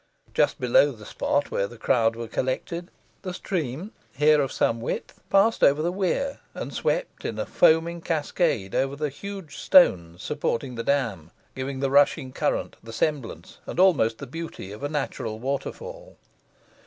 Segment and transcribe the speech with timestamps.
[0.33, 2.89] Just below the spot where the crowd were collected,
[3.21, 8.01] the stream, here of some width, passed over the weir, and swept in a foaming
[8.01, 13.79] cascade over the huge stones supporting the dam, giving the rushing current the semblance and
[13.79, 16.17] almost the beauty of a natural waterfall.